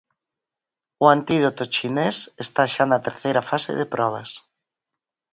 O 1.03 1.05
antídoto 1.15 1.63
chinés 1.75 2.17
está 2.45 2.63
xa 2.73 2.83
na 2.87 3.03
terceira 3.07 3.41
fase 3.49 3.71
de 3.79 3.85
probas. 3.93 4.29